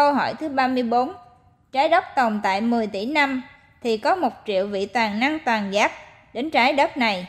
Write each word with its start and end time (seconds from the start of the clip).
Câu 0.00 0.12
hỏi 0.12 0.34
thứ 0.40 0.48
34. 0.48 1.12
Trái 1.72 1.88
đất 1.88 2.04
tồn 2.16 2.40
tại 2.42 2.60
10 2.60 2.86
tỷ 2.86 3.06
năm 3.06 3.42
thì 3.82 3.96
có 3.96 4.14
một 4.14 4.32
triệu 4.46 4.66
vị 4.66 4.86
toàn 4.86 5.20
năng 5.20 5.38
toàn 5.44 5.72
giác 5.72 5.92
đến 6.32 6.50
trái 6.50 6.72
đất 6.72 6.96
này. 6.96 7.28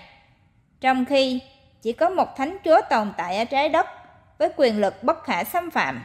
Trong 0.81 1.05
khi 1.05 1.41
chỉ 1.81 1.93
có 1.93 2.09
một 2.09 2.37
thánh 2.37 2.57
chúa 2.65 2.81
tồn 2.89 3.13
tại 3.17 3.37
ở 3.37 3.45
trái 3.45 3.69
đất 3.69 3.85
với 4.37 4.49
quyền 4.57 4.81
lực 4.81 5.03
bất 5.03 5.23
khả 5.23 5.43
xâm 5.43 5.71
phạm. 5.71 6.03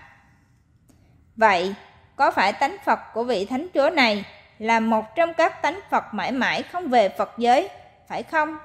Vậy, 1.36 1.74
có 2.16 2.30
phải 2.30 2.52
tánh 2.52 2.76
Phật 2.84 2.98
của 3.14 3.24
vị 3.24 3.44
thánh 3.44 3.66
chúa 3.74 3.90
này 3.90 4.24
là 4.58 4.80
một 4.80 5.04
trong 5.16 5.34
các 5.34 5.62
tánh 5.62 5.80
Phật 5.90 6.04
mãi 6.12 6.32
mãi 6.32 6.62
không 6.62 6.88
về 6.88 7.08
Phật 7.08 7.30
giới, 7.38 7.68
phải 8.08 8.22
không? 8.22 8.58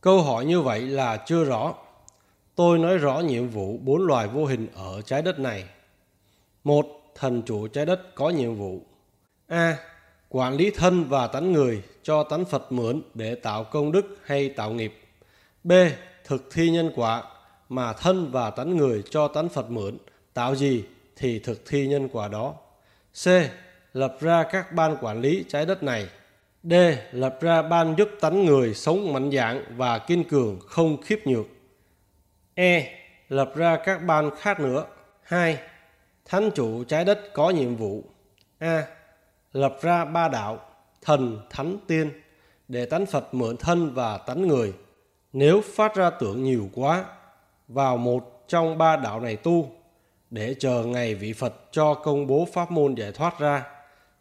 Câu 0.00 0.22
hỏi 0.22 0.44
như 0.44 0.60
vậy 0.60 0.80
là 0.80 1.16
chưa 1.16 1.44
rõ. 1.44 1.74
Tôi 2.54 2.78
nói 2.78 2.98
rõ 2.98 3.20
nhiệm 3.20 3.48
vụ 3.48 3.78
bốn 3.82 4.06
loài 4.06 4.28
vô 4.28 4.44
hình 4.44 4.68
ở 4.74 5.02
trái 5.06 5.22
đất 5.22 5.38
này. 5.38 5.64
Một, 6.64 6.86
thần 7.14 7.42
chủ 7.46 7.66
trái 7.68 7.86
đất 7.86 8.14
có 8.14 8.30
nhiệm 8.30 8.54
vụ. 8.54 8.82
A. 9.46 9.76
Quản 10.28 10.54
lý 10.54 10.70
thân 10.70 11.04
và 11.08 11.26
tánh 11.26 11.52
người 11.52 11.82
cho 12.02 12.22
tánh 12.22 12.44
Phật 12.44 12.72
mượn 12.72 13.02
để 13.14 13.34
tạo 13.34 13.64
công 13.64 13.92
đức 13.92 14.18
hay 14.24 14.48
tạo 14.48 14.70
nghiệp. 14.70 15.00
B. 15.64 15.72
Thực 16.24 16.48
thi 16.52 16.70
nhân 16.70 16.92
quả 16.96 17.22
mà 17.68 17.92
thân 17.92 18.30
và 18.30 18.50
tánh 18.50 18.76
người 18.76 19.02
cho 19.10 19.28
tánh 19.28 19.48
Phật 19.48 19.70
mượn 19.70 19.98
tạo 20.34 20.54
gì 20.54 20.84
thì 21.16 21.38
thực 21.38 21.66
thi 21.66 21.86
nhân 21.86 22.08
quả 22.12 22.28
đó. 22.28 22.54
C. 23.24 23.26
Lập 23.92 24.16
ra 24.20 24.44
các 24.52 24.72
ban 24.72 24.96
quản 25.00 25.20
lý 25.20 25.44
trái 25.48 25.66
đất 25.66 25.82
này. 25.82 26.08
D. 26.62 26.74
Lập 27.12 27.38
ra 27.40 27.62
ban 27.62 27.94
giúp 27.98 28.08
tánh 28.20 28.44
người 28.44 28.74
sống 28.74 29.12
mạnh 29.12 29.30
dạng 29.32 29.64
và 29.76 29.98
kiên 29.98 30.24
cường 30.24 30.60
không 30.66 31.02
khiếp 31.02 31.26
nhược. 31.26 31.46
E. 32.54 32.98
Lập 33.28 33.52
ra 33.56 33.78
các 33.84 33.98
ban 33.98 34.30
khác 34.36 34.60
nữa. 34.60 34.84
2. 35.22 35.58
Thánh 36.24 36.50
chủ 36.54 36.84
trái 36.84 37.04
đất 37.04 37.20
có 37.32 37.50
nhiệm 37.50 37.76
vụ 37.76 38.04
A. 38.58 38.86
Lập 39.52 39.76
ra 39.82 40.04
ba 40.04 40.28
đạo 40.28 40.60
thần, 41.02 41.40
thánh, 41.50 41.78
tiên 41.86 42.10
để 42.68 42.86
tánh 42.86 43.06
Phật 43.06 43.34
mượn 43.34 43.56
thân 43.56 43.94
và 43.94 44.18
tánh 44.18 44.48
người. 44.48 44.72
Nếu 45.32 45.62
phát 45.74 45.94
ra 45.94 46.10
tưởng 46.10 46.44
nhiều 46.44 46.68
quá 46.74 47.04
vào 47.68 47.96
một 47.96 48.44
trong 48.48 48.78
ba 48.78 48.96
đạo 48.96 49.20
này 49.20 49.36
tu 49.36 49.70
để 50.30 50.54
chờ 50.58 50.84
ngày 50.84 51.14
vị 51.14 51.32
Phật 51.32 51.54
cho 51.70 51.94
công 51.94 52.26
bố 52.26 52.48
pháp 52.52 52.70
môn 52.70 52.94
giải 52.94 53.12
thoát 53.12 53.38
ra, 53.38 53.66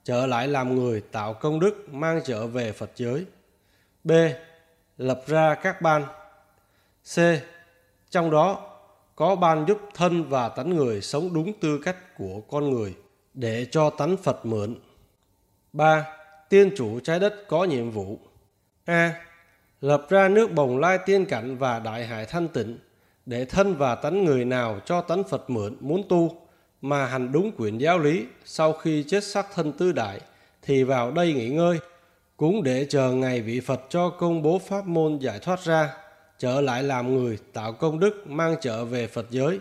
trở 0.03 0.27
lại 0.27 0.47
làm 0.47 0.75
người 0.75 1.01
tạo 1.11 1.33
công 1.33 1.59
đức 1.59 1.93
mang 1.93 2.21
trở 2.25 2.47
về 2.47 2.71
Phật 2.71 2.91
giới. 2.95 3.25
B. 4.03 4.11
Lập 4.97 5.21
ra 5.27 5.55
các 5.55 5.81
ban. 5.81 6.05
C. 7.15 7.17
Trong 8.09 8.31
đó 8.31 8.70
có 9.21 9.35
ban 9.35 9.65
giúp 9.67 9.79
thân 9.93 10.23
và 10.29 10.49
tánh 10.49 10.75
người 10.75 11.01
sống 11.01 11.33
đúng 11.33 11.53
tư 11.59 11.79
cách 11.83 12.17
của 12.17 12.41
con 12.49 12.69
người 12.69 12.95
để 13.33 13.67
cho 13.71 13.89
tánh 13.89 14.17
Phật 14.17 14.45
mượn. 14.45 14.75
3. 15.73 16.05
Tiên 16.49 16.69
chủ 16.77 16.99
trái 16.99 17.19
đất 17.19 17.33
có 17.47 17.63
nhiệm 17.63 17.91
vụ 17.91 18.19
A. 18.85 19.13
Lập 19.81 20.05
ra 20.09 20.27
nước 20.27 20.51
bồng 20.51 20.77
lai 20.77 20.97
tiên 21.05 21.25
cảnh 21.25 21.57
và 21.57 21.79
đại 21.79 22.05
hải 22.05 22.25
thanh 22.25 22.47
tịnh 22.47 22.77
để 23.25 23.45
thân 23.45 23.75
và 23.75 23.95
tánh 23.95 24.25
người 24.25 24.45
nào 24.45 24.79
cho 24.85 25.01
tánh 25.01 25.23
Phật 25.23 25.49
mượn 25.49 25.75
muốn 25.79 26.03
tu 26.09 26.35
mà 26.81 27.05
hành 27.05 27.31
đúng 27.31 27.51
quyển 27.51 27.77
giáo 27.77 27.99
lý 27.99 28.25
sau 28.45 28.73
khi 28.73 29.03
chết 29.07 29.23
xác 29.23 29.47
thân 29.53 29.71
tư 29.71 29.91
đại 29.91 30.19
thì 30.61 30.83
vào 30.83 31.11
đây 31.11 31.33
nghỉ 31.33 31.49
ngơi, 31.49 31.79
cũng 32.37 32.63
để 32.63 32.85
chờ 32.89 33.11
ngày 33.11 33.41
vị 33.41 33.59
Phật 33.59 33.81
cho 33.89 34.09
công 34.09 34.41
bố 34.41 34.59
pháp 34.59 34.87
môn 34.87 35.17
giải 35.17 35.39
thoát 35.39 35.63
ra 35.63 36.00
trở 36.41 36.61
lại 36.61 36.83
làm 36.83 37.15
người 37.15 37.37
tạo 37.53 37.73
công 37.73 37.99
đức 37.99 38.27
mang 38.27 38.55
trở 38.61 38.85
về 38.85 39.07
Phật 39.07 39.31
giới. 39.31 39.59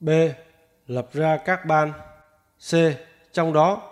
B. 0.00 0.10
Lập 0.86 1.08
ra 1.12 1.36
các 1.36 1.66
ban. 1.66 1.92
C. 2.70 2.74
Trong 3.32 3.52
đó 3.52 3.82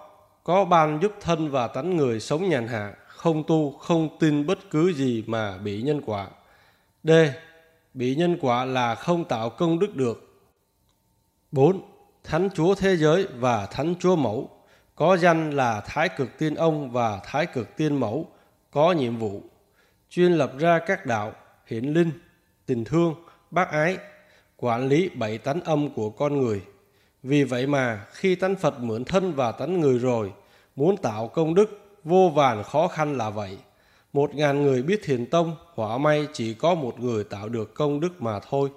có 0.44 0.64
ban 0.64 0.98
giúp 1.02 1.12
thân 1.20 1.50
và 1.50 1.68
tánh 1.68 1.96
người 1.96 2.20
sống 2.20 2.48
nhàn 2.48 2.68
hạ, 2.68 2.94
không 3.06 3.44
tu, 3.46 3.72
không 3.72 4.18
tin 4.20 4.46
bất 4.46 4.58
cứ 4.70 4.92
gì 4.92 5.24
mà 5.26 5.58
bị 5.58 5.82
nhân 5.82 6.00
quả. 6.06 6.28
D. 7.04 7.10
Bị 7.94 8.14
nhân 8.14 8.38
quả 8.40 8.64
là 8.64 8.94
không 8.94 9.24
tạo 9.24 9.50
công 9.50 9.78
đức 9.78 9.96
được. 9.96 10.44
4. 11.52 11.82
Thánh 12.24 12.48
Chúa 12.54 12.74
Thế 12.74 12.96
Giới 12.96 13.26
và 13.26 13.66
Thánh 13.66 13.94
Chúa 14.00 14.16
Mẫu 14.16 14.50
có 14.94 15.16
danh 15.16 15.50
là 15.50 15.80
Thái 15.80 16.08
Cực 16.08 16.38
Tiên 16.38 16.54
Ông 16.54 16.90
và 16.90 17.20
Thái 17.24 17.46
Cực 17.46 17.76
Tiên 17.76 18.00
Mẫu 18.00 18.26
có 18.70 18.92
nhiệm 18.92 19.16
vụ 19.16 19.42
chuyên 20.10 20.32
lập 20.32 20.52
ra 20.58 20.78
các 20.78 21.06
đạo 21.06 21.32
hiển 21.66 21.84
linh, 21.84 22.10
tình 22.66 22.84
thương, 22.84 23.14
bác 23.50 23.70
ái, 23.70 23.98
quản 24.56 24.88
lý 24.88 25.08
bảy 25.08 25.38
tánh 25.38 25.60
âm 25.60 25.90
của 25.90 26.10
con 26.10 26.38
người. 26.38 26.62
Vì 27.22 27.44
vậy 27.44 27.66
mà 27.66 28.06
khi 28.12 28.34
tánh 28.34 28.56
Phật 28.56 28.80
mượn 28.80 29.04
thân 29.04 29.32
và 29.32 29.52
tánh 29.52 29.80
người 29.80 29.98
rồi, 29.98 30.32
muốn 30.76 30.96
tạo 30.96 31.28
công 31.28 31.54
đức 31.54 31.98
vô 32.04 32.32
vàn 32.34 32.62
khó 32.62 32.88
khăn 32.88 33.18
là 33.18 33.30
vậy. 33.30 33.58
Một 34.12 34.34
ngàn 34.34 34.62
người 34.62 34.82
biết 34.82 35.00
thiền 35.04 35.26
tông, 35.26 35.56
hỏa 35.74 35.98
may 35.98 36.26
chỉ 36.32 36.54
có 36.54 36.74
một 36.74 37.00
người 37.00 37.24
tạo 37.24 37.48
được 37.48 37.74
công 37.74 38.00
đức 38.00 38.22
mà 38.22 38.40
thôi. 38.40 38.70